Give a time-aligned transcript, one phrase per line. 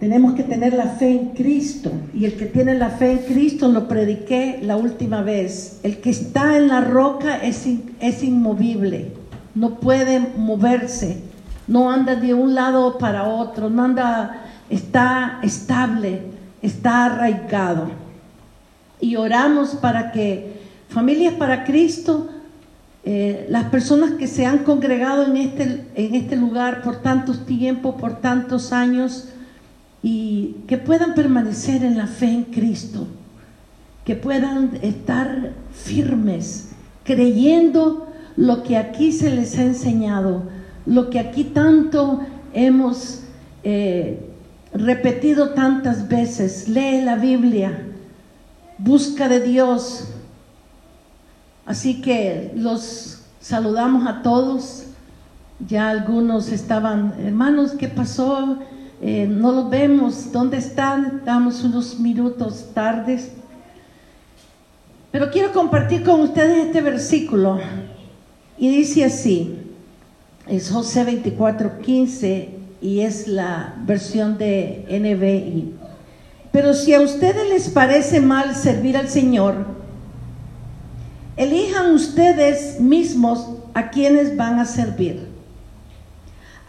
[0.00, 1.92] Tenemos que tener la fe en Cristo.
[2.14, 5.78] Y el que tiene la fe en Cristo, lo prediqué la última vez.
[5.82, 7.66] El que está en la roca es,
[8.00, 9.12] es inmovible.
[9.54, 11.18] No puede moverse.
[11.68, 13.68] No anda de un lado para otro.
[13.68, 16.22] No anda, está estable,
[16.62, 17.90] está arraigado.
[19.02, 22.30] Y oramos para que familias para Cristo,
[23.04, 27.96] eh, las personas que se han congregado en este, en este lugar por tantos tiempos,
[28.00, 29.28] por tantos años,
[30.02, 33.06] y que puedan permanecer en la fe en Cristo,
[34.04, 36.70] que puedan estar firmes,
[37.04, 40.44] creyendo lo que aquí se les ha enseñado,
[40.86, 42.20] lo que aquí tanto
[42.54, 43.20] hemos
[43.62, 44.30] eh,
[44.72, 46.68] repetido tantas veces.
[46.68, 47.86] Lee la Biblia,
[48.78, 50.08] busca de Dios.
[51.66, 54.84] Así que los saludamos a todos.
[55.68, 58.58] Ya algunos estaban, hermanos, ¿qué pasó?
[59.02, 61.20] Eh, no los vemos, ¿dónde están?
[61.20, 63.30] Estamos unos minutos tardes.
[65.10, 67.58] Pero quiero compartir con ustedes este versículo.
[68.58, 69.58] Y dice así,
[70.46, 72.50] es José 24, 15
[72.82, 75.74] y es la versión de NBI.
[76.52, 79.64] Pero si a ustedes les parece mal servir al Señor,
[81.38, 85.29] elijan ustedes mismos a quienes van a servir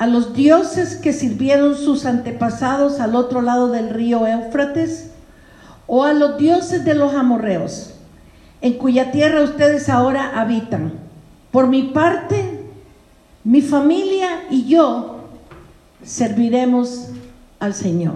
[0.02, 5.12] a los dioses que sirvieron sus antepasados al otro lado del río Éufrates,
[5.86, 7.94] o a los dioses de los amorreos,
[8.62, 10.94] en cuya tierra ustedes ahora habitan.
[11.52, 12.64] Por mi parte,
[13.44, 15.26] mi familia y yo
[16.04, 17.10] serviremos
[17.60, 18.16] al Señor.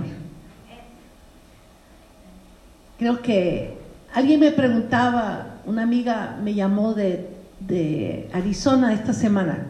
[2.97, 3.77] Creo que
[4.11, 9.67] alguien me preguntaba, una amiga me llamó de, de Arizona esta semana,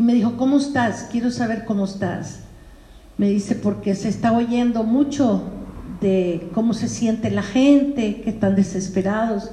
[0.00, 1.08] y me dijo, ¿cómo estás?
[1.12, 2.40] Quiero saber cómo estás.
[3.18, 5.42] Me dice, porque se está oyendo mucho
[6.00, 9.50] de cómo se siente la gente, que están desesperados.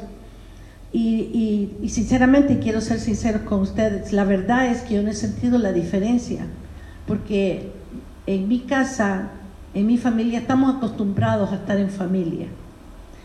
[0.94, 5.14] Y, y, sinceramente quiero ser sincero con ustedes, la verdad es que yo no he
[5.16, 6.46] sentido la diferencia,
[7.08, 7.74] porque
[8.26, 9.32] en mi casa,
[9.74, 12.48] en mi familia, estamos acostumbrados a estar en familia.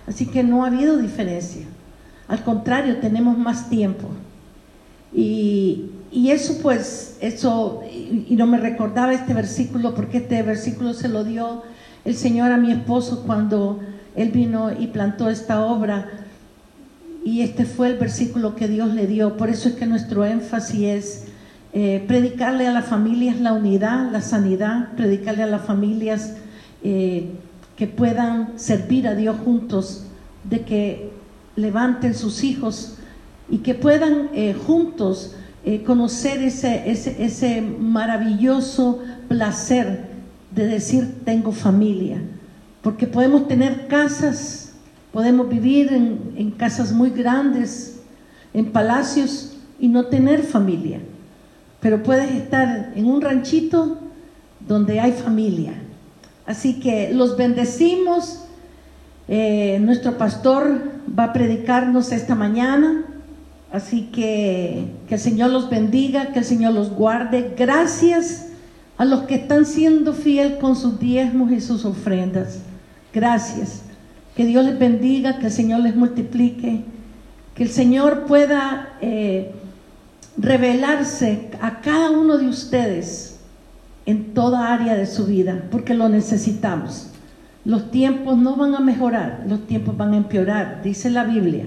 [0.08, 1.66] Así que no ha habido diferencia.
[2.26, 4.08] Al contrario, tenemos más tiempo.
[5.14, 11.08] Y, y eso pues, eso, y, no me recordaba este versículo porque este versículo se
[11.08, 11.62] lo dio
[12.04, 13.80] el Señor a mi esposo cuando
[14.14, 16.10] él vino y plantó esta obra.
[17.24, 19.38] Y este fue el versículo que Dios le dio.
[19.38, 21.24] Por eso es que nuestro énfasis es
[21.72, 26.34] eh, predicarle a las familias la unidad, la sanidad, predicarle a las familias
[26.82, 27.30] eh,
[27.76, 30.04] que puedan servir a Dios juntos,
[30.44, 31.10] de que
[31.56, 32.98] levanten sus hijos
[33.48, 40.06] y que puedan eh, juntos eh, conocer ese, ese, ese maravilloso placer
[40.54, 42.20] de decir tengo familia,
[42.82, 44.72] porque podemos tener casas,
[45.12, 48.00] podemos vivir en, en, casas muy grandes,
[48.52, 51.00] en palacios y no tener familia,
[51.80, 53.98] pero puedes estar en un ranchito
[54.66, 55.74] donde hay familia.
[56.46, 58.40] Así que los bendecimos.
[59.28, 63.04] Eh, nuestro pastor va a predicarnos esta mañana.
[63.72, 67.54] Así que que el Señor los bendiga, que el Señor los guarde.
[67.56, 68.48] Gracias
[68.98, 72.58] a los que están siendo fiel con sus diezmos y sus ofrendas.
[73.14, 73.82] Gracias.
[74.36, 76.84] Que Dios les bendiga, que el Señor les multiplique,
[77.54, 79.52] que el Señor pueda eh,
[80.36, 83.40] revelarse a cada uno de ustedes
[84.04, 87.08] en toda área de su vida, porque lo necesitamos.
[87.64, 91.66] Los tiempos no van a mejorar, los tiempos van a empeorar, dice la Biblia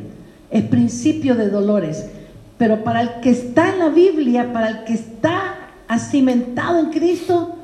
[0.55, 2.09] es principio de dolores.
[2.57, 7.57] Pero para el que está en la Biblia, para el que está acimentado en Cristo,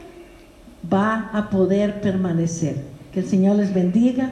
[0.91, 2.75] va a poder permanecer.
[3.13, 4.31] Que el Señor les bendiga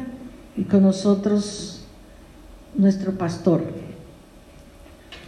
[0.58, 1.88] y con nosotros
[2.76, 3.64] nuestro pastor.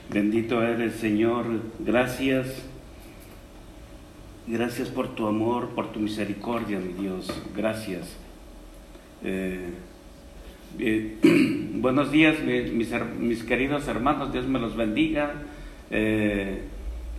[0.10, 1.46] Bendito eres Señor,
[1.80, 2.48] gracias.
[4.46, 7.32] Gracias por tu amor, por tu misericordia, mi Dios.
[7.56, 8.10] Gracias.
[9.24, 9.70] Eh,
[11.74, 15.34] buenos días, mis, queridos hermanos, Dios me los bendiga.
[15.90, 16.62] Eh,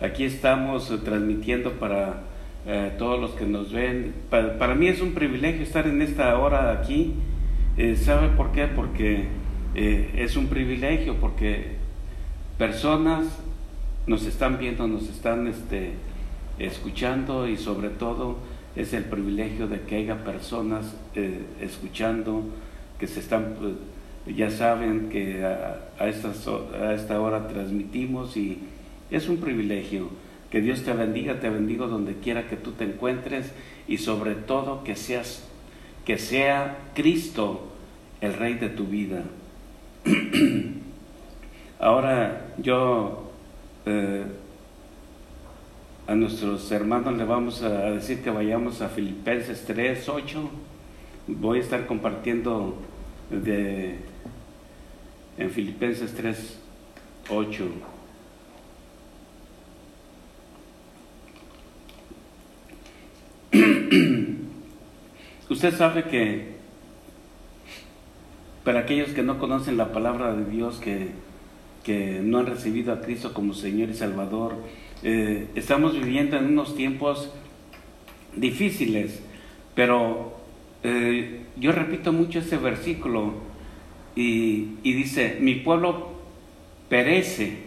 [0.01, 2.23] aquí estamos eh, transmitiendo para
[2.67, 4.15] eh, todos los que nos ven.
[4.31, 7.15] Para, mí es un privilegio estar en esta hora aquí.
[7.97, 8.67] ¿Sabe por qué?
[8.67, 9.27] Porque
[9.75, 11.77] es un privilegio, porque
[12.59, 13.39] personas
[14.07, 15.93] nos están viendo, nos están este,
[16.59, 18.37] escuchando y sobre todo
[18.77, 20.95] es el privilegio de que haya personas
[21.63, 22.45] escuchando
[23.03, 28.61] que se están, pues, ya saben que a, a, a esta hora transmitimos y
[29.11, 30.09] es un privilegio.
[30.53, 33.51] Que Dios te bendiga, te bendigo donde quiera que tú te encuentres
[33.89, 35.43] y sobre todo que seas
[36.05, 37.73] que sea Cristo
[38.21, 39.25] el rey de tu vida.
[41.81, 43.33] Ahora yo
[43.85, 44.23] eh,
[46.07, 50.51] a nuestros hermanos le vamos a decir que vayamos a Filipenses 3, 8.
[51.27, 52.79] Voy a estar compartiendo
[53.41, 53.97] de,
[55.39, 56.59] en Filipenses 3,
[57.29, 57.69] 8.
[65.51, 66.53] Usted sabe que
[68.65, 71.09] para aquellos que no conocen la palabra de Dios, que,
[71.85, 74.55] que no han recibido a Cristo como Señor y Salvador,
[75.03, 77.31] eh, estamos viviendo en unos tiempos
[78.37, 79.21] difíciles,
[79.75, 80.42] pero
[80.83, 83.35] eh, yo repito mucho este versículo
[84.17, 86.13] y, y dice, mi pueblo
[86.89, 87.59] perece,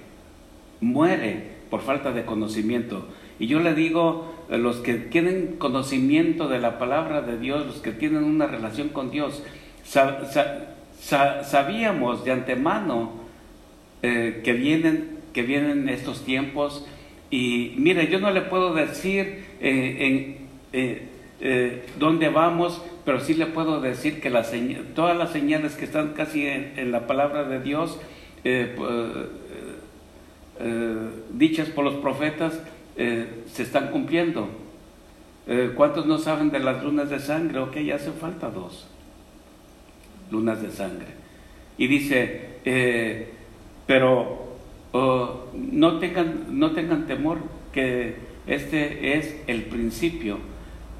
[0.81, 3.07] muere por falta de conocimiento.
[3.39, 7.77] Y yo le digo, eh, los que tienen conocimiento de la palabra de Dios, los
[7.77, 9.43] que tienen una relación con Dios,
[11.01, 13.25] sabíamos de antemano
[14.01, 16.85] que, vienen, que vienen estos tiempos
[17.35, 20.37] y mire, yo no le puedo decir eh, en,
[20.73, 21.07] eh,
[21.41, 24.31] eh, dónde vamos, pero sí le puedo decir que
[24.95, 27.99] todas las señales que están casi en, la palabra de Dios,
[31.29, 32.59] dichas por los profetas,
[32.97, 34.49] se están cumpliendo.
[35.75, 37.59] ¿Cuántos no saben de las lunas de sangre?
[37.59, 38.87] Ok, ya hace falta dos
[40.31, 41.07] lunas de sangre.
[41.77, 42.49] Y dice,
[43.85, 44.45] pero
[45.53, 47.39] no, tengan, no tengan temor
[47.71, 48.15] que
[48.47, 50.37] este es el principio.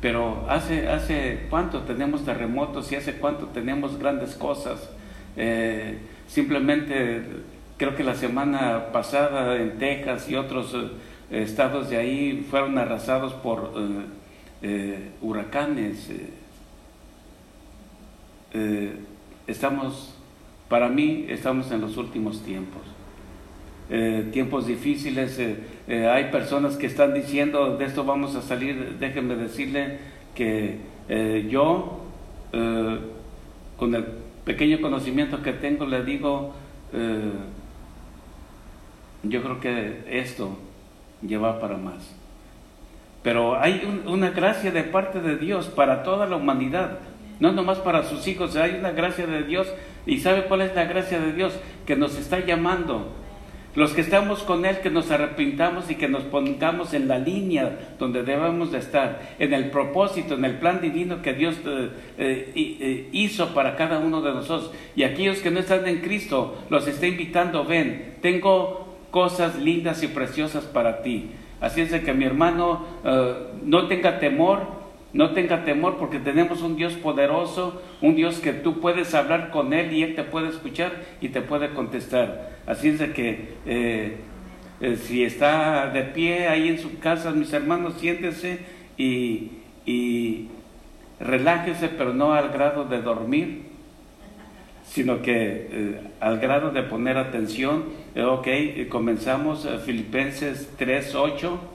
[0.01, 4.89] Pero hace, hace cuánto tenemos terremotos y hace cuánto tenemos grandes cosas.
[5.38, 5.97] Eh,
[6.27, 7.21] simplemente
[7.77, 13.33] creo que la semana pasada en Texas y otros eh, estados de ahí fueron arrasados
[13.33, 13.74] por
[14.62, 16.09] eh, huracanes.
[19.48, 20.15] estamos,
[20.69, 22.81] para mí, estamos en los últimos tiempos.
[24.31, 25.39] Tiempos difíciles,
[25.87, 29.99] eh, eh, hay personas que están diciendo, de esto vamos a salir, déjenme decirle
[30.33, 30.79] que
[31.49, 32.01] yo,
[33.77, 34.05] con el
[34.43, 36.53] pequeño conocimiento que tengo, le digo,
[39.23, 40.57] yo creo que esto
[41.21, 42.15] lleva para más.
[43.23, 46.99] Pero hay una gracia de parte de Dios para toda la humanidad,
[47.39, 49.67] no nomás para sus hijos, hay una gracia de Dios.
[50.05, 51.53] ¿Y sabe cuál es la gracia de Dios?
[51.85, 53.11] Que nos está llamando
[53.75, 57.95] los que estamos con Él, que nos arrepintamos y que nos pongamos en la línea
[58.00, 62.54] donde debemos de estar, en el propósito, en el plan divino que Dios eh, eh,
[62.56, 64.72] eh, hizo para cada uno de nosotros.
[64.95, 70.07] Y aquellos que no están en Cristo, los está invitando, ven, tengo cosas lindas y
[70.07, 71.31] preciosas para ti.
[71.60, 72.86] Así es de que mi hermano
[73.63, 74.84] no tenga temor,
[75.15, 79.71] no tenga temor porque tenemos un Dios poderoso, un Dios que tú puedes hablar con
[79.71, 80.91] Él y Él te puede escuchar
[81.21, 82.57] y te puede contestar.
[82.67, 84.17] Así es que eh,
[84.81, 88.59] eh, si está de pie ahí en su casa, mis hermanos, siéntese
[88.97, 89.51] y,
[89.85, 90.50] y
[91.21, 93.62] relájese, pero no al grado de dormir,
[94.83, 97.85] sino que eh, al grado de poner atención.
[98.17, 98.50] ok,
[98.89, 101.75] comenzamos Filipenses 3.8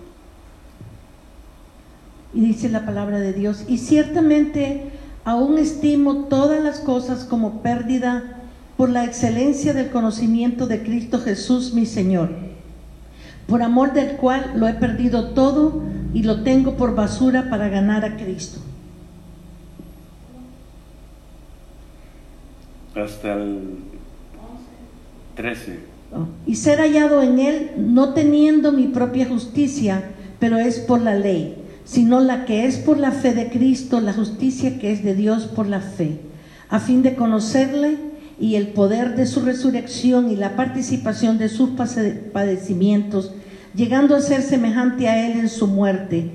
[2.32, 4.90] y dice la palabra de Dios, y ciertamente
[5.24, 8.37] aún estimo todas las cosas como pérdida
[8.76, 12.30] por la excelencia del conocimiento de Cristo Jesús mi Señor,
[13.46, 15.82] por amor del cual lo he perdido todo
[16.14, 18.60] y lo tengo por basura para ganar a Cristo.
[22.94, 23.78] Hasta el
[25.37, 25.78] 13.
[26.46, 30.10] Y ser hallado en él, no teniendo mi propia justicia,
[30.40, 31.60] pero es por la ley
[31.90, 35.47] sino la que es por la fe de Cristo, la justicia que es de Dios
[35.47, 36.20] por la fe,
[36.68, 37.99] a fin de conocerle
[38.38, 41.70] y el poder de su resurrección y la participación de sus
[42.32, 43.32] padecimientos,
[43.75, 46.30] llegando a ser semejante a él en su muerte.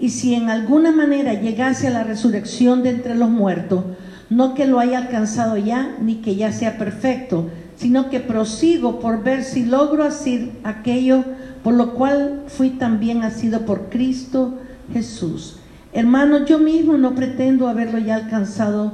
[0.00, 3.84] Y si en alguna manera llegase a la resurrección de entre los muertos,
[4.28, 9.22] no que lo haya alcanzado ya, ni que ya sea perfecto, sino que prosigo por
[9.22, 11.22] ver si logro hacer aquello
[11.62, 14.54] por lo cual fui también nacido por Cristo
[14.92, 15.56] Jesús.
[15.92, 18.92] Hermano, yo mismo no pretendo haberlo ya alcanzado,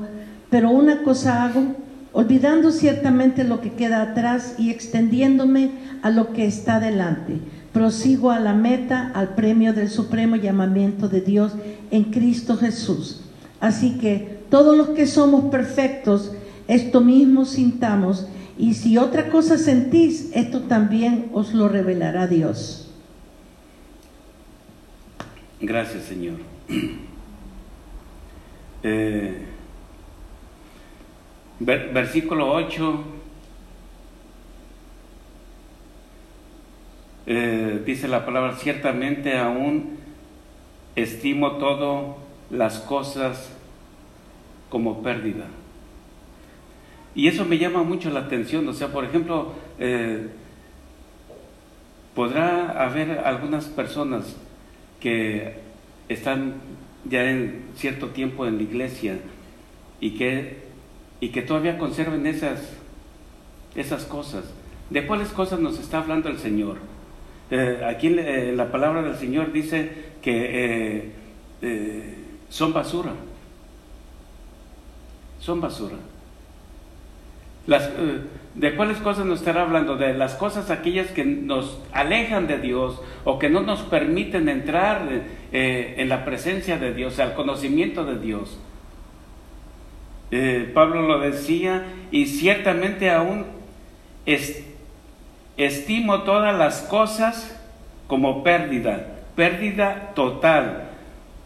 [0.51, 1.77] pero una cosa hago,
[2.13, 5.71] olvidando ciertamente lo que queda atrás y extendiéndome
[6.03, 7.41] a lo que está delante.
[7.73, 11.53] Prosigo a la meta, al premio del supremo llamamiento de Dios
[11.91, 13.23] en Cristo Jesús.
[13.61, 16.33] Así que todos los que somos perfectos,
[16.69, 18.27] esto mismo sintamos,
[18.59, 22.92] y si otra cosa sentís, esto también os lo revelará Dios.
[25.63, 26.37] Gracias, Señor.
[28.85, 29.47] Eh,
[31.61, 33.05] versículo 8.
[37.27, 39.99] Eh, dice la palabra, ciertamente aún
[40.97, 42.17] estimo todo
[42.51, 43.53] las cosas
[44.69, 45.47] como pérdida.
[47.15, 48.67] Y eso me llama mucho la atención.
[48.67, 50.27] O sea, por ejemplo, eh,
[52.17, 54.35] podrá haber algunas personas
[55.03, 55.55] que
[56.09, 56.55] están
[57.05, 59.19] ya en cierto tiempo en la iglesia
[60.01, 60.59] y que,
[61.21, 62.61] y que todavía conserven esas,
[63.75, 64.45] esas cosas.
[64.91, 66.77] ¿De cuáles cosas nos está hablando el Señor?
[67.51, 69.91] Eh, aquí en la palabra del Señor dice
[70.23, 71.11] que
[71.63, 72.15] eh,
[72.49, 73.13] son basura.
[75.41, 75.97] Son basura.
[77.67, 78.21] Las, eh,
[78.55, 79.97] ¿De cuáles cosas nos estará hablando?
[79.97, 85.09] De las cosas aquellas que nos alejan de Dios o que no nos permiten entrar
[85.53, 88.59] eh, en la presencia de Dios, al conocimiento de Dios.
[90.31, 93.47] Eh, Pablo lo decía y ciertamente aún
[95.57, 97.59] estimo todas las cosas
[98.07, 100.91] como pérdida, pérdida total,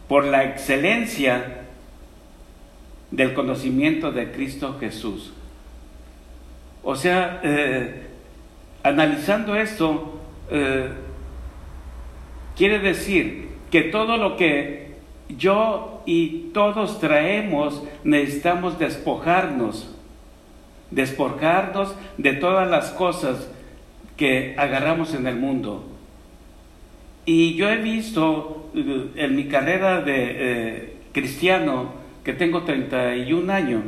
[0.09, 1.61] por la excelencia
[3.11, 5.33] del conocimiento de Cristo Jesús.
[6.83, 8.07] O sea, eh,
[8.83, 10.19] analizando esto,
[10.49, 10.89] eh,
[12.55, 14.95] quiere decir que todo lo que
[15.29, 19.93] yo y todos traemos necesitamos despojarnos,
[20.91, 23.49] despojarnos de todas las cosas
[24.15, 25.83] que agarramos en el mundo.
[27.25, 31.91] Y yo he visto eh, en mi carrera de cristiano,
[32.23, 33.83] que tengo 31 años,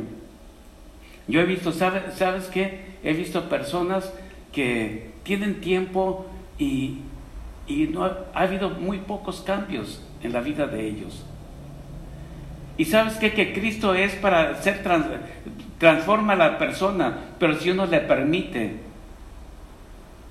[1.30, 2.90] yo he visto, ¿sabes qué?
[3.02, 4.12] he visto personas
[4.52, 6.26] que tienen tiempo
[6.58, 6.98] y,
[7.92, 11.24] no ha, habido muy pocos cambios en la vida de ellos.
[12.76, 13.32] Y sabes qué?
[13.32, 14.82] que Cristo es para ser
[15.78, 18.76] transforma a la persona, pero si uno le permite,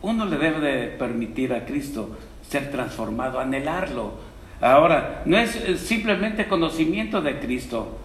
[0.02, 4.14] uno le debe de permitir a Cristo ser transformado, anhelarlo.
[4.62, 7.98] Ahora, no es simplemente conocimiento de Cristo,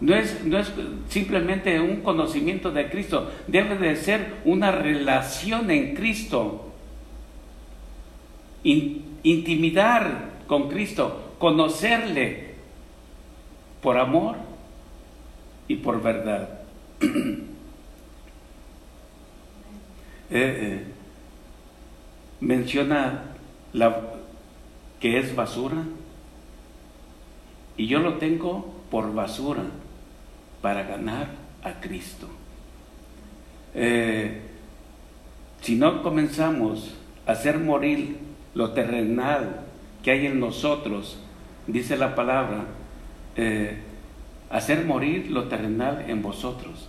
[0.00, 0.72] no es, no es
[1.08, 6.66] simplemente un conocimiento de Cristo, debe de ser una relación en Cristo.
[9.22, 12.54] intimidar con Cristo, conocerle
[13.82, 14.36] por amor
[15.68, 16.60] y por verdad.
[20.32, 20.84] Eh, eh,
[22.38, 23.24] menciona
[23.72, 24.00] la,
[25.00, 25.82] que es basura
[27.76, 29.64] y yo lo tengo por basura
[30.60, 31.28] para ganar
[31.62, 32.28] a Cristo.
[33.74, 34.40] Eh,
[35.60, 36.94] si no comenzamos
[37.26, 38.18] a hacer morir
[38.54, 39.60] lo terrenal
[40.02, 41.18] que hay en nosotros,
[41.66, 42.64] dice la palabra,
[43.36, 43.78] eh,
[44.50, 46.88] hacer morir lo terrenal en vosotros.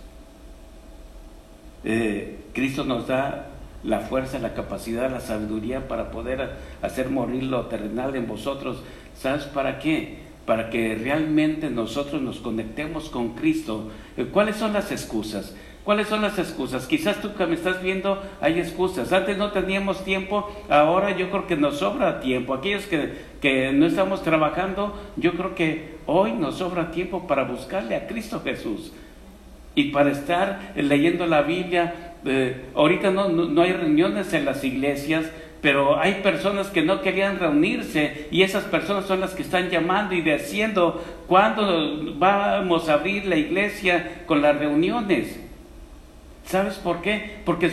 [1.84, 3.48] Eh, Cristo nos da
[3.84, 8.82] la fuerza, la capacidad, la sabiduría para poder hacer morir lo terrenal en vosotros.
[9.16, 10.21] ¿Sabes para qué?
[10.46, 13.90] Para que realmente nosotros nos conectemos con Cristo.
[14.16, 15.54] Eh, ¿Cuáles son las excusas?
[15.84, 16.86] ¿Cuáles son las excusas?
[16.86, 19.12] Quizás tú que me estás viendo hay excusas.
[19.12, 22.54] Antes no teníamos tiempo, ahora yo creo que nos sobra tiempo.
[22.54, 27.96] Aquellos que, que no estamos trabajando, yo creo que hoy nos sobra tiempo para buscarle
[27.96, 28.92] a Cristo Jesús
[29.74, 32.14] y para estar leyendo la Biblia.
[32.24, 35.26] Eh, ahorita no, no hay reuniones en las iglesias,
[35.62, 40.12] pero hay personas que no querían reunirse y esas personas son las que están llamando
[40.12, 45.40] y diciendo cuándo vamos a abrir la iglesia con las reuniones.
[46.44, 47.36] ¿Sabes por qué?
[47.44, 47.70] Porque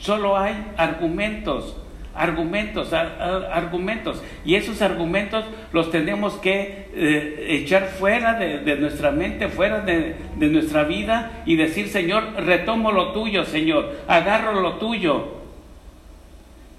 [0.00, 1.76] solo hay argumentos,
[2.14, 4.22] argumentos, argumentos.
[4.44, 10.46] Y esos argumentos los tenemos que eh, echar fuera de, nuestra mente, fuera de, de
[10.46, 15.41] nuestra vida y decir, Señor, retomo lo tuyo, Señor, agarro lo tuyo.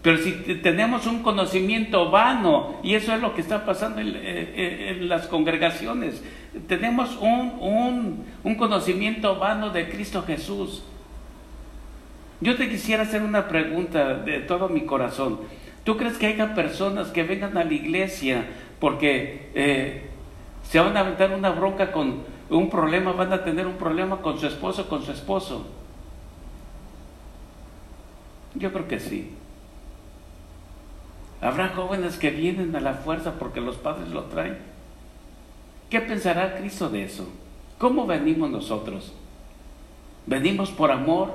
[0.03, 4.97] Pero si tenemos un conocimiento vano, y eso es lo que está pasando en, eh,
[4.99, 6.21] las congregaciones,
[6.67, 10.83] tenemos un, un, conocimiento vano de Cristo Jesús.
[12.41, 15.39] Yo te quisiera hacer una pregunta de todo mi corazón.
[15.85, 18.45] ¿Tú crees que haya personas que vengan a la iglesia
[18.81, 20.09] porque eh,
[20.63, 24.37] se van a aventar una bronca con un problema, van a tener un problema con
[24.37, 25.65] su esposo, con su esposo?
[28.55, 29.31] Yo creo que sí.
[31.43, 34.57] Habrá jóvenes que vienen a la fuerza porque los padres lo traen.
[35.89, 37.29] ¿Qué pensará Cristo de eso?
[37.77, 39.13] ¿Cómo venimos nosotros?
[40.25, 41.33] ¿Venimos por amor?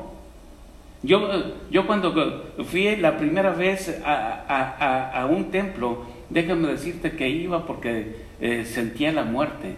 [1.02, 1.28] Yo,
[1.70, 8.64] yo cuando fui la primera vez a, un templo, déjame decirte que iba porque eh,
[8.64, 9.76] sentía la muerte.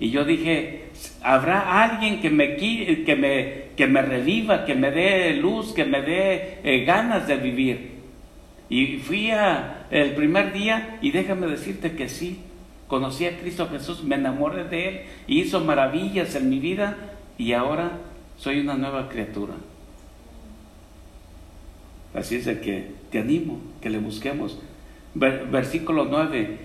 [0.00, 0.86] Y yo dije,
[1.22, 6.00] ¿habrá alguien que me, que me, que me reviva, que me dé luz, que me
[6.00, 7.95] dé eh, ganas de vivir?
[8.68, 12.40] Y fui a, el primer día y déjame decirte que sí,
[12.88, 16.96] conocí a Cristo Jesús, me enamoré de Él, hizo maravillas en mi vida
[17.38, 17.98] y ahora
[18.36, 19.54] soy una nueva criatura.
[22.14, 24.58] Así es de que te animo, que le busquemos.
[25.14, 26.58] Versículo 9,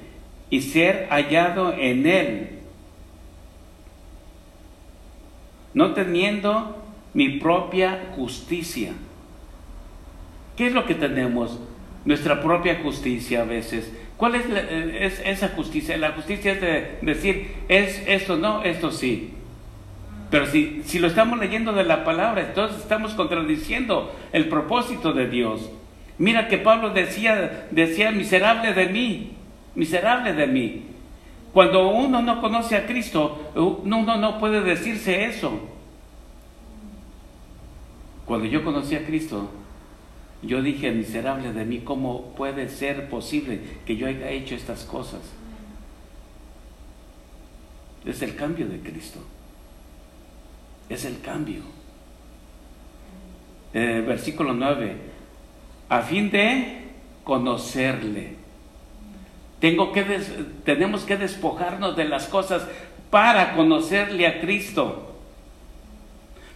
[0.50, 2.50] y ser hallado en Él,
[5.74, 8.94] no teniendo mi propia justicia.
[10.58, 11.60] ¿Qué es lo que tenemos?
[12.06, 13.92] Nuestra propia justicia a veces.
[14.18, 15.98] ¿Cuál es, es esa justicia?
[15.98, 19.34] La justicia es de decir, es esto no, esto sí.
[20.30, 25.28] Pero si, si lo estamos leyendo de la palabra, entonces estamos contradiciendo el propósito de
[25.28, 25.70] Dios.
[26.18, 29.32] Mira que Pablo decía, decía, miserable de mí,
[29.76, 30.84] miserable de mí.
[31.52, 35.68] Cuando uno no conoce a Cristo, uno no puede decirse eso.
[38.26, 39.50] Cuando yo conocí a Cristo,
[40.42, 45.22] yo dije, miserable de mí, ¿cómo puede ser posible que yo haya hecho estas cosas?
[48.06, 49.20] Es el cambio de Cristo
[50.94, 51.62] es el cambio.
[53.74, 54.96] Eh, versículo 9,
[55.90, 56.90] a fin de
[57.24, 58.36] conocerle.
[59.60, 60.04] Tengo que
[60.66, 62.68] tenemos que despojarnos de las cosas
[63.10, 65.11] para conocerle a Cristo.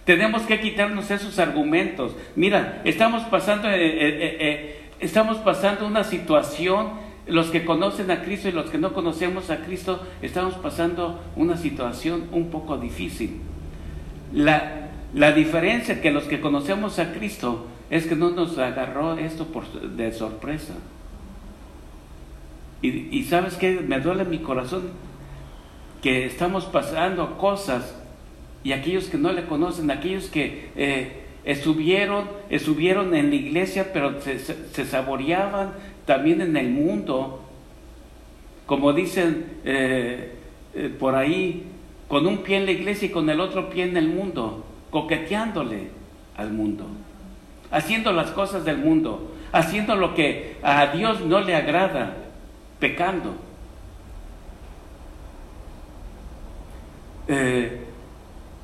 [0.05, 2.15] Tenemos que quitarnos esos argumentos.
[2.35, 6.91] Mira, estamos pasando, eh, eh, estamos pasando una situación,
[7.27, 11.57] los que conocen a Cristo y los que no conocemos a Cristo, estamos pasando una
[11.57, 13.41] situación un poco difícil.
[14.31, 19.45] La, la diferencia que los que conocemos a Cristo es que no nos agarró esto
[19.45, 20.73] por, de sorpresa.
[22.81, 24.89] Y, sabes que me duele mi corazón
[26.03, 27.95] que estamos pasando cosas
[28.65, 34.19] y aquellos que no le conocen, aquellos que eh, estuvieron, estuvieron en la iglesia, pero
[34.19, 35.73] se, saboreaban
[36.07, 37.43] también en el mundo,
[38.65, 40.33] como dicen eh,
[40.73, 41.67] eh, por ahí,
[42.07, 45.89] con un pie en la iglesia y con el otro pie en el mundo, coqueteándole
[46.35, 46.87] al mundo,
[47.69, 52.15] haciendo las cosas del mundo, haciendo lo que a Dios no le agrada,
[52.79, 53.35] pecando.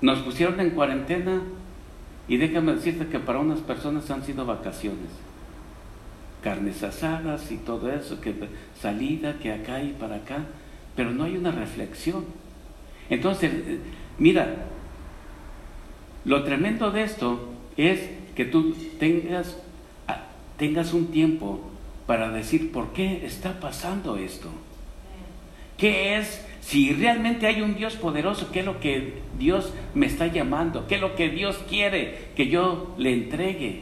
[0.02, 1.42] Nos pusieron en cuarentena
[2.28, 5.10] y déjame decirte que para unas personas han sido vacaciones.
[6.44, 8.34] Carnes asadas y todo eso, que
[8.80, 10.46] salida, que acá y para acá,
[10.96, 12.26] pero no hay una reflexión
[13.12, 13.52] entonces,
[14.18, 14.56] mira,
[16.24, 19.58] lo tremendo de esto es que tú tengas,
[20.08, 20.22] ah,
[20.58, 21.60] tengas un tiempo
[22.08, 24.48] para decir por qué está pasando esto.
[25.78, 26.46] ¿Qué es?
[26.62, 30.88] Si realmente hay un Dios poderoso, ¿qué es lo que Dios me está llamando?
[30.88, 33.82] ¿Qué es lo que Dios quiere que yo le entregue?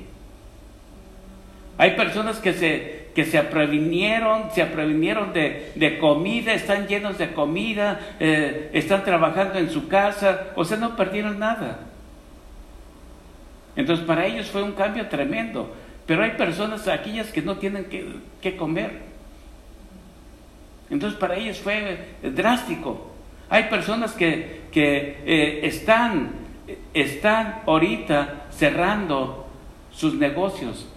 [1.78, 8.70] Hay personas que se, que se se previnieron de, comida, están llenos de comida, eh,
[8.74, 11.80] están trabajando en su casa, o sea, no perdieron nada.
[13.76, 15.74] Entonces para ellos fue un cambio tremendo,
[16.06, 19.09] pero hay personas, aquellas que no tienen que, comer.
[20.89, 23.12] Entonces para ellos fue drástico.
[23.49, 26.32] Hay personas que, eh, están,
[26.93, 29.47] están ahorita cerrando
[29.91, 30.88] sus negocios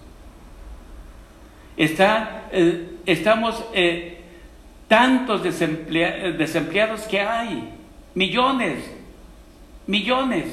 [1.75, 4.19] Está, eh, estamos eh,
[4.87, 7.69] tantos desempleados que hay,
[8.13, 8.83] millones,
[9.87, 10.45] millones.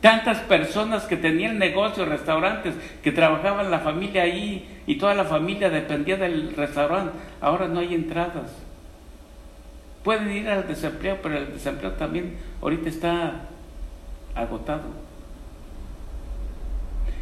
[0.00, 5.70] Tantas personas que tenían negocios, restaurantes, que trabajaban la familia ahí y toda la familia
[5.70, 7.18] dependía del restaurante.
[7.40, 8.52] Ahora no hay entradas.
[10.04, 13.32] Pueden ir al desempleo, pero el desempleo también ahorita está
[14.36, 15.08] agotado.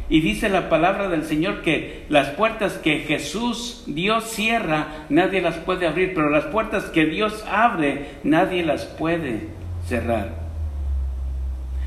[0.09, 5.55] Y dice la palabra del Señor que las puertas que Jesús, Dios cierra, nadie las
[5.57, 9.47] puede abrir, pero las puertas que Dios abre, nadie las puede
[9.85, 10.46] cerrar.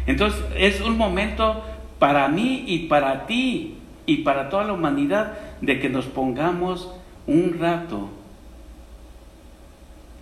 [0.07, 1.63] Entonces es un momento
[1.99, 3.75] para mí y para ti
[4.07, 6.93] y para toda la humanidad de que nos pongamos
[7.27, 8.09] un rato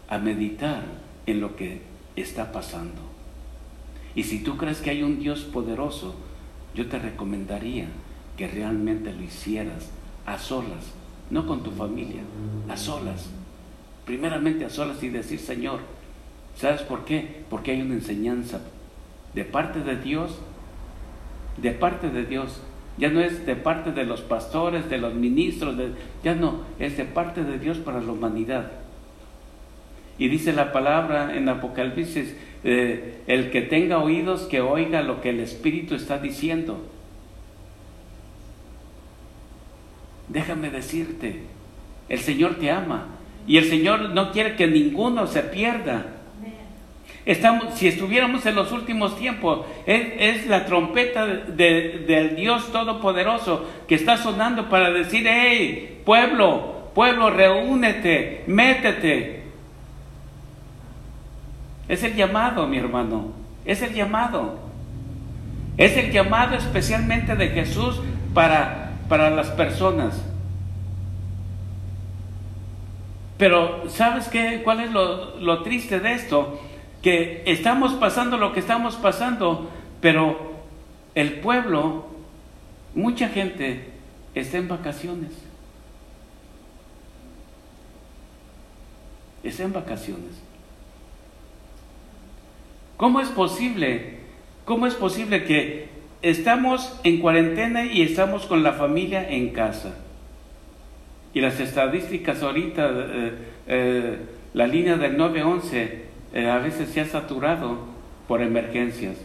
[0.09, 0.83] a meditar
[1.27, 1.83] en lo que
[2.17, 3.01] está pasando.
[4.15, 6.17] Y si tú crees que hay un Dios poderoso,
[6.75, 7.87] yo te recomendaría
[8.37, 9.91] que realmente lo hicieras
[10.27, 10.93] a solas,
[11.31, 12.23] no con tu familia,
[12.69, 13.27] a solas.
[14.05, 15.81] Primeramente a solas y decir, Señor,
[16.57, 17.45] ¿sabes por qué?
[17.49, 18.61] Porque hay una enseñanza
[19.35, 20.39] de parte de Dios,
[21.57, 22.61] de parte de Dios.
[22.99, 25.77] Ya no es de parte de los pastores, de los ministros,
[26.25, 28.73] ya no, es de parte de Dios para la humanidad.
[30.19, 35.31] Y dice la palabra en Apocalipsis, eh, el que tenga oídos que oiga lo que
[35.31, 36.85] el Espíritu está diciendo.
[40.29, 41.43] Déjame decirte,
[42.09, 43.07] el Señor te ama
[43.47, 46.18] y el Señor no quiere que ninguno se pierda.
[47.29, 54.17] Estamos, si estuviéramos en los últimos tiempos, es, la trompeta del Dios Todopoderoso que está
[54.17, 59.43] sonando para decir, hey, pueblo, pueblo, reúnete, métete.
[61.87, 63.35] Es el llamado, mi hermano,
[63.67, 64.61] es el llamado.
[65.77, 68.01] Es el llamado especialmente de Jesús
[68.33, 70.25] para, para las personas.
[73.37, 74.63] Pero ¿sabes qué?
[74.65, 76.59] ¿Cuál es lo, triste de esto?
[77.03, 80.59] Que estamos pasando lo que estamos pasando, pero
[81.15, 82.07] el pueblo,
[82.95, 83.91] mucha gente
[84.35, 85.31] está en vacaciones.
[89.43, 90.49] Está en vacaciones.
[92.97, 94.19] ¿Cómo es posible?
[94.65, 95.89] ¿Cómo es posible que
[96.21, 99.95] estamos en cuarentena y estamos con la familia en casa?
[101.33, 103.33] Y las estadísticas ahorita, eh,
[103.69, 104.19] eh,
[104.55, 107.79] la línea del 911 eh, a veces se ha saturado
[108.27, 109.17] por emergencias,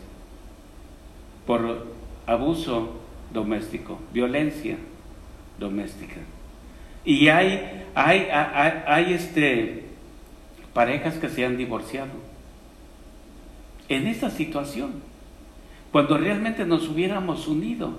[1.46, 1.88] por
[2.26, 3.00] abuso
[3.34, 4.78] doméstico, violencia
[5.60, 6.22] doméstica.
[7.06, 9.86] Y hay, hay, hay, este,
[10.74, 12.12] parejas que se han divorciado.
[13.90, 14.94] En esta situación,
[15.92, 17.98] cuando realmente nos hubiéramos unido,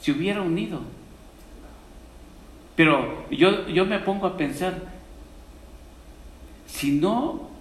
[0.00, 0.80] se hubiera unido.
[2.76, 4.74] Pero yo, yo me pongo a pensar,
[6.66, 7.53] si no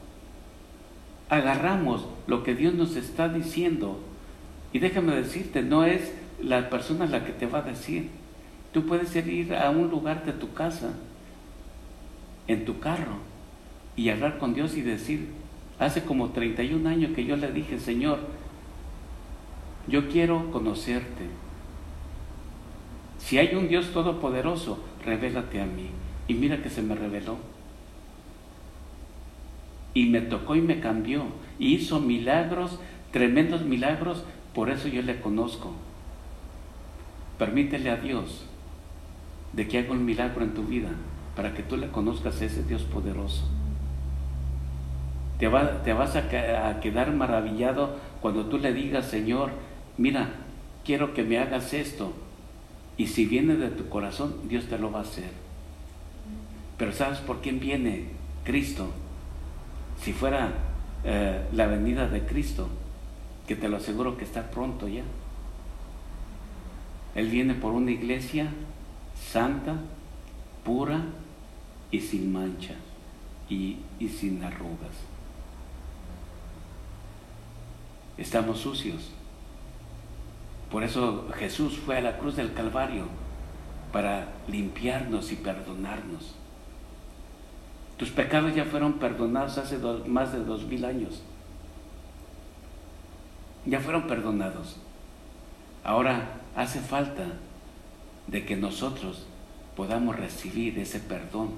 [1.34, 4.00] agarramos lo que Dios nos está diciendo,
[4.72, 8.10] y déjame decirte, no es la persona la que te va a decir.
[8.72, 10.94] Tú puedes ir a un lugar de tu casa,
[12.48, 13.18] en tu carro,
[13.96, 15.30] y hablar con Dios y decir,
[15.80, 18.20] hace como 31 años que yo le dije, Señor,
[19.88, 21.28] yo quiero conocerte.
[23.20, 25.90] Si hay un Dios todopoderoso, revélate a mí.
[26.28, 27.38] Y mira que se me reveló.
[29.94, 31.26] Y me tocó y me cambió.
[31.60, 32.80] Y hizo milagros,
[33.12, 34.24] tremendos milagros.
[34.54, 35.74] Por eso yo le conozco.
[37.38, 38.46] Permítele a Dios
[39.54, 40.90] de que haga un milagro en tu vida
[41.36, 43.48] para que tú le conozcas a ese Dios poderoso.
[45.40, 45.50] Te,
[45.84, 49.52] te vas a, a quedar maravillado cuando tú le digas, Señor,
[49.98, 50.30] mira,
[50.86, 52.14] quiero que me hagas esto
[52.98, 55.32] y si viene de tu corazón, Dios te lo va a hacer.
[56.78, 58.06] Pero ¿sabes por quién viene
[58.44, 58.92] Cristo?
[60.04, 60.52] Si fuera
[61.04, 62.68] eh, la venida de Cristo,
[63.48, 65.04] que te lo aseguro que está pronto ya.
[67.16, 68.52] Él viene por una iglesia
[69.16, 69.76] santa,
[70.64, 71.02] pura
[71.92, 72.76] y sin mancha
[73.50, 74.96] y, y sin arrugas.
[78.18, 79.12] Estamos sucios
[80.74, 83.06] por eso Jesús fue a la cruz del Calvario
[83.92, 86.34] para limpiarnos y perdonarnos.
[88.04, 91.22] Tus pecados ya fueron perdonados hace más de dos mil años.
[93.66, 94.76] Ya fueron perdonados.
[95.86, 97.24] Ahora hace falta
[98.28, 99.26] de que nosotros
[99.78, 101.52] podamos recibir ese perdón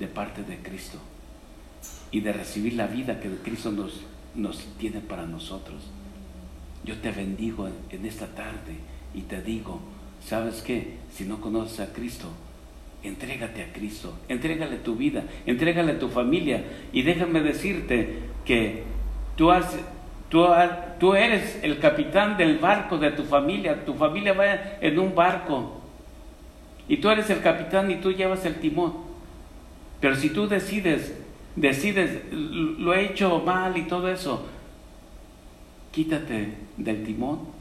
[0.00, 0.98] de parte de Cristo
[2.10, 4.00] y de recibir la vida que Cristo nos,
[4.34, 5.84] nos tiene para nosotros.
[6.84, 8.78] Yo te bendigo en esta tarde
[9.14, 9.78] y te digo,
[10.26, 10.98] ¿sabes qué?
[11.14, 12.30] Si no conoces a Cristo,
[13.02, 16.64] entrégate a Cristo, entrégale tu vida, entrégale tu familia.
[16.92, 18.84] Y déjame decirte que
[19.36, 24.46] tú, eres el capitán del barco de tu familia, tu familia va
[24.80, 25.80] en un barco.
[26.88, 28.94] Y tú eres el capitán y tú llevas el timón.
[30.00, 31.14] Pero si tú decides,
[31.56, 34.46] decides, lo he hecho mal y todo eso,
[35.92, 37.52] quítate del timón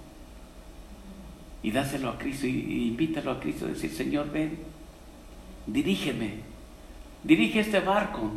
[1.63, 4.57] y dáselo a Cristo y, invítalo a Cristo a decir, Señor, ven,
[5.67, 6.35] dirígeme,
[7.23, 8.31] dirige este barco.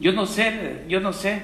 [0.00, 1.42] Yo no sé, yo no sé.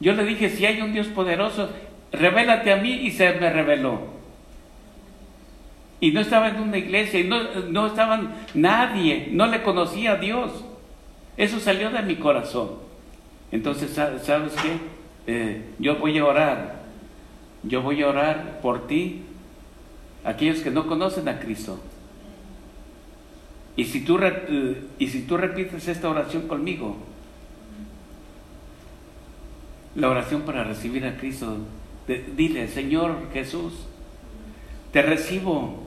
[0.00, 1.70] Yo le dije, si hay un Dios poderoso,
[2.10, 4.00] revélate a mí y se me reveló.
[6.00, 7.92] Y no estaba en una iglesia, y no, no
[8.54, 10.64] nadie, no le conocía a Dios.
[11.36, 12.70] Eso salió de mi corazón.
[13.52, 14.72] Entonces, ¿sabes qué?
[15.28, 16.82] Eh, yo voy a orar
[17.62, 19.22] yo voy a orar por ti,
[20.24, 21.78] aquellos que no conocen a Cristo.
[23.76, 24.18] Y si tú,
[24.98, 26.96] y si tú repites esta oración conmigo,
[29.94, 31.56] la oración para recibir a Cristo,
[32.36, 33.72] dile, Señor Jesús,
[34.92, 35.82] te recibo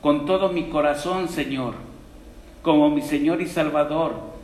[0.00, 1.74] con todo mi corazón, Señor,
[2.62, 4.38] como mi Señor y Salvador.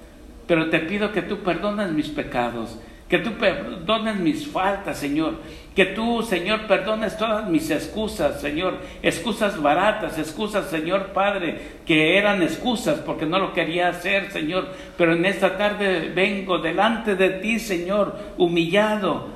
[0.47, 5.37] pero te pido que tú perdones mis pecados, que tú perdones mis faltas, Señor.
[5.75, 8.79] Que tú, Señor, perdones todas mis excusas, Señor.
[9.03, 14.69] Excusas baratas, excusas, Señor Padre, que eran excusas porque no lo quería hacer, Señor.
[14.97, 19.35] Pero en esta tarde vengo delante de ti, Señor, humillado.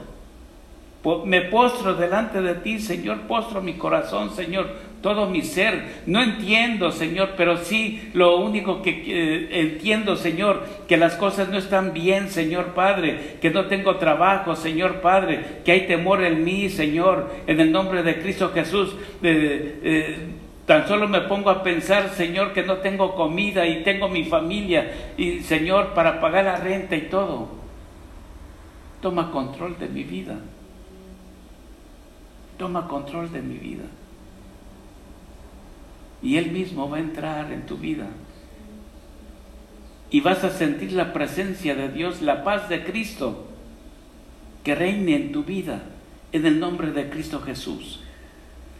[1.25, 6.03] Me postro delante de ti, Señor, postro mi corazón, Señor todo mi ser.
[6.07, 11.93] No entiendo, Señor, pero sí lo único que entiendo, Señor, que las cosas no están
[11.93, 17.31] bien, Señor Padre, que no tengo trabajo, Señor Padre, que hay temor en mí, Señor,
[17.47, 18.97] en el nombre de Cristo Jesús.
[19.23, 20.17] Eh, eh,
[20.67, 25.13] tan solo me pongo a pensar, Señor, que no tengo comida y tengo mi familia
[25.17, 27.49] y, Señor, para pagar la renta y todo.
[29.01, 30.39] Toma control de mi vida.
[32.59, 33.85] Toma control de mi vida
[36.23, 38.07] y Él mismo va a entrar en tu vida.
[40.11, 43.47] Y vas a sentir la presencia de Dios, la paz de Cristo,
[44.65, 45.83] que reine en tu vida,
[46.33, 48.01] en el nombre de Cristo Jesús.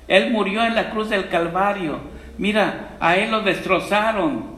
[0.09, 2.01] Él murió en la cruz del Calvario.
[2.39, 4.57] Mira, a Él lo destrozaron,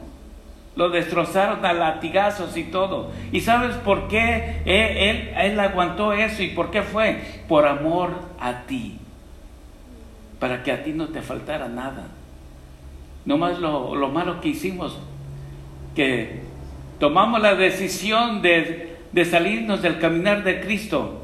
[0.75, 3.11] lo destrozaron a latigazos y todo.
[3.31, 7.21] ¿Y sabes por qué él, él, aguantó eso y por qué fue?
[7.49, 8.97] Por amor a ti,
[10.39, 12.07] para que a ti no te faltara nada.
[13.25, 14.97] No más lo, lo malo que hicimos,
[15.95, 16.41] que
[16.99, 21.21] tomamos la decisión de, de salirnos del caminar de Cristo.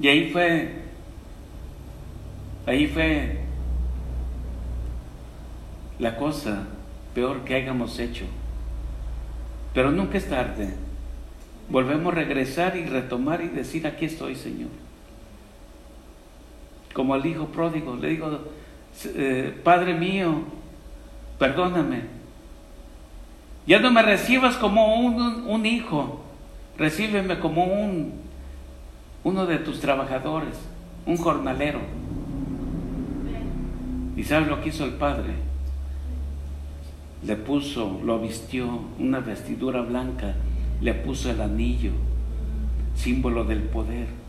[0.00, 0.72] Y ahí fue,
[2.66, 3.40] ahí fue
[5.98, 6.68] la cosa
[7.14, 8.24] peor que hayamos hecho.
[9.74, 10.74] Pero nunca es tarde.
[11.68, 14.70] Volvemos a regresar y retomar y decir, aquí estoy, Señor.
[16.94, 18.40] Como al hijo pródigo, le digo,
[19.04, 20.42] eh, Padre mío,
[21.38, 22.02] perdóname.
[23.66, 26.24] Ya no me recibas como un, hijo,
[26.78, 28.14] recíbeme como un,
[29.24, 30.54] uno de tus trabajadores,
[31.04, 31.80] un jornalero.
[34.16, 35.34] ¿Y sabes lo que hizo el Padre?
[37.24, 40.34] Le puso, lo vistió, una vestidura blanca,
[40.80, 41.92] le puso el anillo,
[42.94, 44.27] símbolo del poder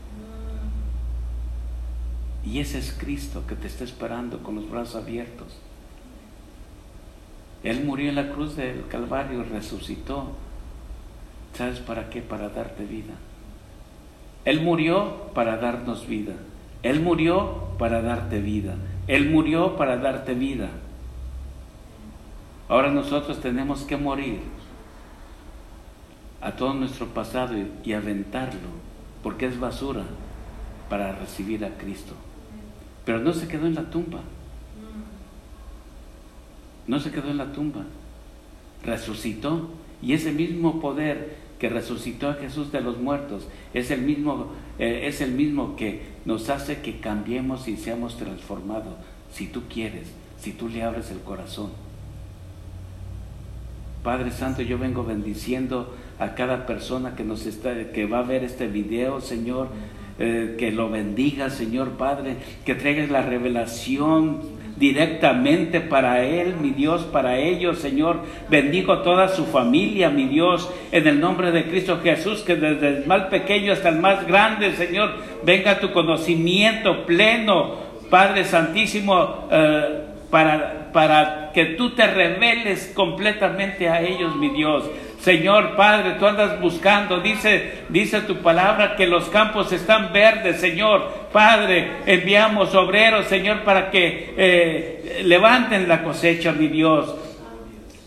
[2.44, 5.58] y ese es Cristo que te está esperando con los brazos abiertos.
[7.62, 10.28] Él murió en la cruz del Calvario resucitó.
[11.54, 12.22] ¿Sabes para qué?
[12.22, 13.14] Para darte vida.
[14.44, 16.34] Él murió para darnos vida.
[16.82, 18.76] Él murió para darte vida.
[19.06, 20.70] Él murió para darte vida.
[22.68, 24.40] Ahora nosotros tenemos que morir
[26.40, 28.68] a todo nuestro pasado y, aventarlo,
[29.22, 30.04] porque es basura,
[30.88, 32.14] para recibir a Cristo.
[33.04, 34.20] Pero no se quedó en la tumba.
[36.86, 37.84] No se quedó en la tumba.
[38.82, 39.70] Resucitó.
[40.02, 45.02] Y ese mismo poder que resucitó a Jesús de los muertos es el mismo, eh,
[45.04, 48.94] es el mismo que nos hace que cambiemos y seamos transformados.
[49.30, 51.70] Si tú quieres, si tú le abres el corazón.
[54.02, 58.42] Padre Santo, yo vengo bendiciendo a cada persona que nos está, que va a ver
[58.42, 59.68] este video, Señor.
[60.22, 64.42] Eh, que lo bendiga, Señor Padre, que traigas la revelación
[64.76, 68.20] directamente para Él, mi Dios, para ellos, Señor.
[68.50, 73.06] Bendigo toda su familia, mi Dios, en el nombre de Cristo Jesús, que desde el
[73.06, 75.10] más pequeño hasta el más grande, Señor,
[75.42, 77.76] venga tu conocimiento pleno,
[78.10, 84.84] Padre Santísimo, eh, para, para que tú te reveles completamente a ellos, mi Dios.
[85.20, 91.28] Señor Padre, tú andas buscando, dice, dice tu palabra que los campos están verdes, Señor.
[91.30, 97.14] Padre, enviamos obreros, Señor, para que eh, levanten la cosecha, mi Dios.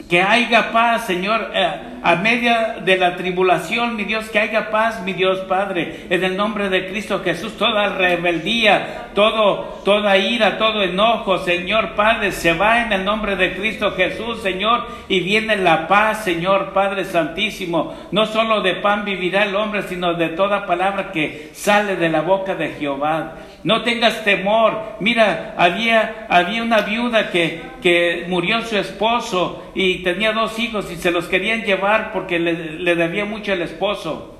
[0.09, 5.01] Que haya paz, Señor, eh, a media de la tribulación, mi Dios, que haya paz,
[5.03, 10.83] mi Dios Padre, en el nombre de Cristo Jesús, toda rebeldía, todo, toda ira, todo
[10.83, 15.87] enojo, Señor Padre, se va en el nombre de Cristo Jesús, Señor, y viene la
[15.87, 17.95] paz, Señor Padre Santísimo.
[18.11, 22.19] No solo de pan vivirá el hombre, sino de toda palabra que sale de la
[22.19, 23.35] boca de Jehová.
[23.63, 24.97] No tengas temor.
[24.99, 30.97] Mira, había, había una viuda que, que murió su esposo y tenía dos hijos y
[30.97, 34.37] se los querían llevar porque le, debía mucho el esposo.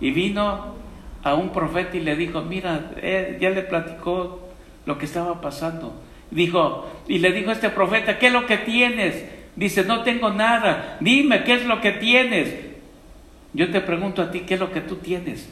[0.00, 0.74] Y vino
[1.22, 2.92] a un profeta y le dijo, mira,
[3.40, 4.48] ya le platicó
[4.86, 5.94] lo que estaba pasando.
[6.30, 9.24] Dijo, y le dijo a este profeta, ¿qué es lo que tienes?
[9.54, 10.96] Dice, no tengo nada.
[11.00, 12.54] Dime, ¿qué es lo que tienes?
[13.52, 15.50] Yo te pregunto a ti, ¿qué es lo que tú tienes?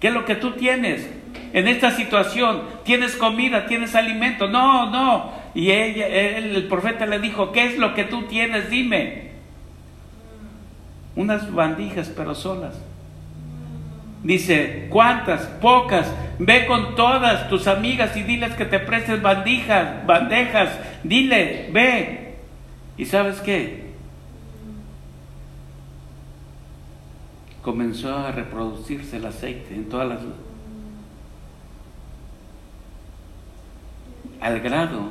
[0.00, 1.08] ¿Qué es lo que tú tienes
[1.52, 2.62] en esta situación?
[2.84, 3.66] ¿Tienes comida?
[3.66, 4.48] ¿Tienes alimento?
[4.48, 5.32] No, no.
[5.54, 8.70] Y ella, el profeta le dijo, ¿qué es lo que tú tienes?
[8.70, 9.28] Dime.
[11.16, 12.80] Unas bandijas, pero solas.
[14.22, 15.42] Dice, ¿cuántas?
[15.60, 16.12] Pocas.
[16.38, 20.70] Ve con todas tus amigas y diles que te presten bandijas, bandejas.
[21.02, 22.34] Dile, ve.
[22.96, 23.87] ¿Y sabes qué?
[27.68, 30.20] Comenzó a reproducirse el aceite en todas las...
[34.40, 35.10] Al grado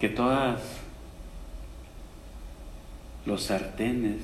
[0.00, 0.80] que todas
[3.24, 4.20] los sartenes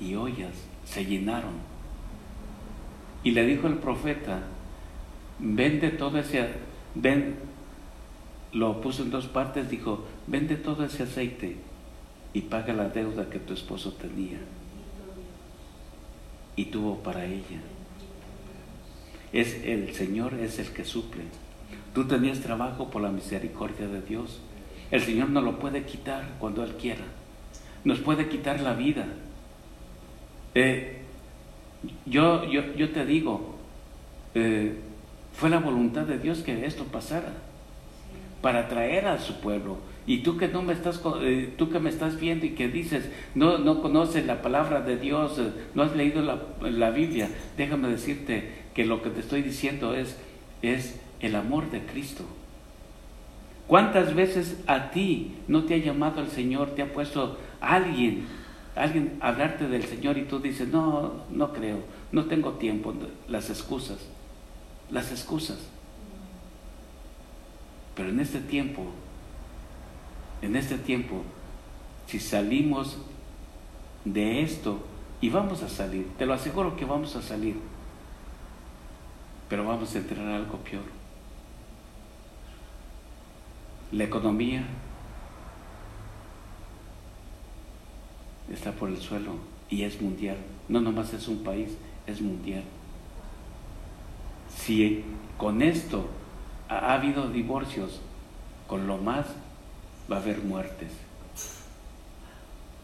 [0.00, 1.52] y ollas se llenaron
[3.22, 4.40] y le dijo el profeta,
[5.38, 6.48] vende todo ese,
[6.96, 7.36] ven,
[8.52, 11.58] lo puso en dos partes, dijo, vende todo ese aceite
[12.32, 14.40] y paga la deuda que tu esposo tenía.
[16.56, 17.60] Y tuvo para ella.
[19.32, 21.22] Es el Señor es el que suple.
[21.92, 24.40] Tú tenías trabajo por la misericordia de Dios.
[24.90, 27.04] El Señor no lo puede quitar cuando Él quiera.
[27.84, 29.06] Nos puede quitar la vida.
[30.54, 31.02] Eh,
[32.06, 33.56] yo, yo, yo te digo,
[34.34, 34.78] eh,
[35.32, 37.32] fue la voluntad de Dios que esto pasara
[38.40, 39.78] para traer a su pueblo.
[40.06, 43.08] Y tú que no me estás, eh, tú que me estás viendo y que dices,
[43.34, 47.88] no, no conoces la palabra de Dios, eh, no has leído la, la, Biblia, déjame
[47.88, 50.18] decirte que lo que te estoy diciendo es,
[50.60, 52.24] es el amor de Cristo.
[53.66, 58.26] ¿Cuántas veces a ti no te ha llamado el Señor, te ha puesto alguien
[58.76, 61.78] alguien hablarte del Señor y tú dices, no, no creo,
[62.12, 62.92] no tengo tiempo,
[63.28, 63.98] las excusas,
[64.90, 65.58] las excusas.
[67.94, 68.86] Pero en este tiempo,
[70.44, 71.22] en este tiempo,
[72.06, 72.98] si salimos
[74.04, 74.78] de esto,
[75.20, 77.56] y vamos a salir, te lo aseguro que vamos a salir,
[79.48, 80.84] pero vamos a entrar algo peor.
[83.90, 84.66] La economía
[88.52, 89.32] está por el suelo
[89.70, 90.36] y es mundial.
[90.68, 91.76] No nomás es un país,
[92.06, 92.64] es mundial.
[94.54, 95.04] Si
[95.38, 96.06] con esto
[96.68, 98.00] ha, habido divorcios,
[98.66, 99.26] con lo más
[100.10, 100.90] va a haber muertes.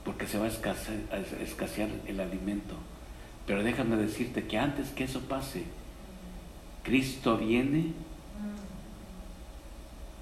[0.04, 2.74] Porque se va a escasear, el alimento.
[3.46, 5.64] Pero déjame decirte que antes que eso pase,
[6.82, 7.92] Cristo viene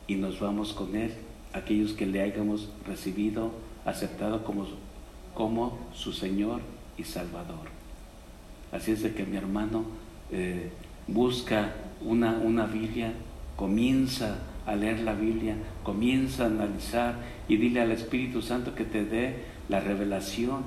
[0.06, 1.14] y nos vamos con Él,
[1.52, 3.52] aquellos que le hayamos recibido,
[3.84, 4.66] aceptado como
[5.38, 6.60] como su Señor
[6.98, 7.68] y Salvador.
[8.72, 9.84] Así es de que mi hermano
[10.32, 10.72] eh,
[11.06, 13.12] busca una, una Biblia,
[13.54, 17.16] comienza a leer la Biblia, comienza a analizar
[17.48, 19.36] y dile al Espíritu Santo que te dé
[19.68, 20.62] la revelación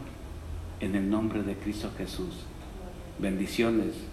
[0.80, 2.46] en el nombre de Cristo Jesús.
[3.20, 4.11] Bendiciones.